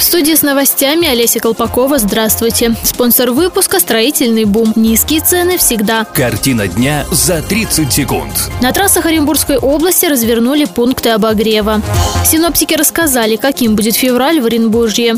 В 0.00 0.02
студии 0.02 0.34
с 0.34 0.40
новостями 0.40 1.06
Олеся 1.06 1.40
Колпакова. 1.40 1.98
Здравствуйте. 1.98 2.74
Спонсор 2.84 3.32
выпуска 3.32 3.78
«Строительный 3.78 4.46
бум». 4.46 4.72
Низкие 4.74 5.20
цены 5.20 5.58
всегда. 5.58 6.06
Картина 6.06 6.68
дня 6.68 7.04
за 7.10 7.42
30 7.42 7.92
секунд. 7.92 8.32
На 8.62 8.72
трассах 8.72 9.04
Оренбургской 9.04 9.58
области 9.58 10.06
развернули 10.06 10.64
пункты 10.64 11.10
обогрева. 11.10 11.82
Синоптики 12.24 12.72
рассказали, 12.72 13.36
каким 13.36 13.76
будет 13.76 13.94
февраль 13.94 14.40
в 14.40 14.46
Оренбуржье. 14.46 15.16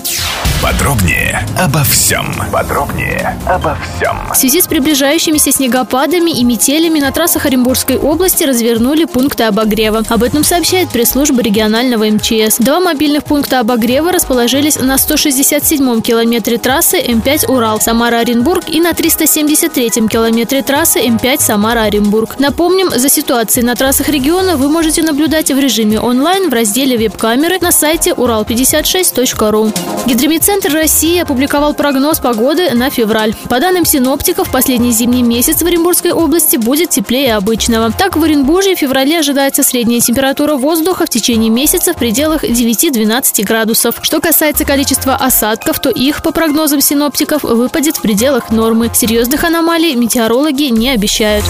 Подробнее 0.63 1.45
обо 1.59 1.83
всем. 1.83 2.25
Подробнее 2.53 3.37
обо 3.47 3.77
всем. 3.83 4.17
В 4.33 4.37
связи 4.37 4.61
с 4.61 4.69
приближающимися 4.69 5.51
снегопадами 5.51 6.31
и 6.31 6.45
метелями 6.45 7.01
на 7.01 7.11
трассах 7.11 7.47
Оренбургской 7.47 7.97
области 7.97 8.45
развернули 8.45 9.05
пункты 9.07 9.43
обогрева. 9.43 10.05
Об 10.09 10.23
этом 10.23 10.45
сообщает 10.45 10.91
пресс-служба 10.91 11.43
регионального 11.43 12.05
МЧС. 12.05 12.59
Два 12.59 12.79
мобильных 12.79 13.25
пункта 13.25 13.59
обогрева 13.59 14.13
расположились 14.13 14.79
на 14.79 14.95
167-м 14.95 16.01
километре 16.01 16.59
трассы 16.59 17.01
М5 17.01 17.51
Урал 17.51 17.81
Самара-Оренбург 17.81 18.69
и 18.69 18.81
на 18.81 18.93
373-м 18.93 20.09
километре 20.09 20.63
трассы 20.63 21.01
М5 21.01 21.41
Самара-Оренбург. 21.41 22.39
Напомним, 22.39 22.91
за 22.91 23.09
ситуацией 23.09 23.67
на 23.67 23.75
трассах 23.75 24.09
региона 24.09 24.57
вы 24.57 24.69
можете 24.69 25.03
наблюдать 25.03 25.51
в 25.51 25.59
режиме 25.59 25.99
онлайн 25.99 26.51
в 26.51 26.53
разделе 26.53 26.97
веб-камеры 26.97 27.59
на 27.61 27.73
сайте 27.73 28.13
урал56.ру. 28.13 29.73
Гидромедцентр 30.53 30.77
России 30.77 31.19
опубликовал 31.19 31.73
прогноз 31.73 32.21
погоды 32.21 32.73
на 32.75 32.91
февраль. 32.91 33.35
По 33.49 33.59
данным 33.59 33.87
синоптиков, 33.87 34.51
последний 34.53 34.93
зимний 34.93 35.23
месяц 35.23 35.63
в 35.63 35.67
Оренбургской 35.67 36.13
области 36.13 36.59
будет 36.59 36.91
теплее 36.91 37.37
обычного. 37.37 37.91
Так, 37.91 38.17
в 38.17 38.23
Оренбурге 38.23 38.77
в 38.77 38.79
феврале 38.79 39.21
ожидается 39.21 39.63
средняя 39.63 40.01
температура 40.01 40.57
воздуха 40.57 41.07
в 41.07 41.09
течение 41.09 41.49
месяца 41.49 41.95
в 41.95 41.97
пределах 41.97 42.45
9-12 42.45 43.45
градусов. 43.45 43.95
Что 44.03 44.21
касается 44.21 44.67
количества 44.67 45.15
осадков, 45.15 45.81
то 45.81 45.89
их, 45.89 46.23
по 46.23 46.33
прогнозам 46.33 46.83
синоптиков, 46.83 47.45
выпадет 47.45 47.97
в 47.97 48.03
пределах 48.03 48.51
нормы. 48.51 48.91
Серьезных 48.93 49.45
аномалий 49.45 49.95
метеорологи 49.95 50.65
не 50.65 50.91
обещают. 50.91 51.47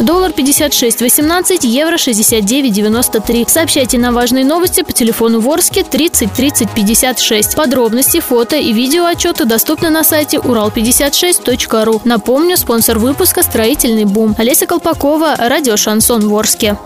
Доллар 0.00 0.30
56.18, 0.30 1.66
евро 1.66 1.96
69.93. 1.96 3.48
Сообщайте 3.48 3.98
на 3.98 4.12
важные 4.12 4.46
новости 4.46 4.82
по 4.82 4.92
телефону 4.92 5.40
Ворске 5.40 5.84
30 5.84 6.32
30 6.32 6.70
56. 6.70 7.54
Подробности, 7.54 8.20
фото 8.20 8.56
и 8.56 8.72
видео 8.72 9.04
отчеты 9.04 9.44
доступны 9.44 9.90
на 9.90 10.02
сайте 10.02 10.38
урал56.ру. 10.38 12.00
Напомню, 12.04 12.56
спонсор 12.56 12.98
выпуска 12.98 13.42
«Строительный 13.42 14.06
бум». 14.06 14.34
Олеся 14.38 14.66
Колпакова, 14.66 15.36
радио 15.38 15.76
«Шансон 15.76 16.28
Ворске». 16.28 16.78